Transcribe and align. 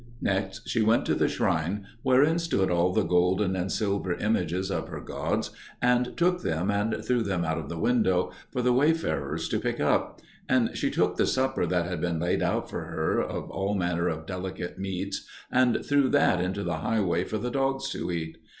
Next 0.19 0.67
she 0.67 0.81
went 0.81 1.05
to 1.05 1.13
the 1.13 1.27
shrine 1.27 1.85
wherein 2.01 2.39
stood 2.39 2.71
all 2.71 2.91
the 2.91 3.03
golden 3.03 3.55
and 3.55 3.71
silver 3.71 4.15
images 4.15 4.71
of 4.71 4.87
her 4.87 4.99
gods, 4.99 5.51
and 5.79 6.17
took 6.17 6.41
them 6.41 6.71
and 6.71 7.05
threw 7.05 7.21
them 7.21 7.45
out 7.45 7.59
of 7.59 7.69
the 7.69 7.77
window 7.77 8.31
for 8.51 8.63
the 8.63 8.73
wayfarers 8.73 9.47
to 9.49 9.59
pick 9.59 9.79
up; 9.79 10.19
and 10.49 10.75
she 10.75 10.89
took 10.89 11.17
the 11.17 11.27
supper 11.27 11.67
that 11.67 11.85
had 11.85 12.01
been 12.01 12.19
laid 12.19 12.41
out 12.41 12.67
for 12.67 12.85
her 12.85 13.21
of 13.21 13.51
all 13.51 13.75
manner 13.75 14.07
of 14.07 14.25
delicate 14.25 14.79
meats, 14.79 15.23
and 15.51 15.85
threw 15.85 16.09
that 16.09 16.41
into 16.41 16.63
the 16.63 16.77
highway 16.79 17.23
for 17.23 17.37
the 17.37 17.51
dogs 17.51 17.87
to 17.91 18.09
eat. 18.11 18.39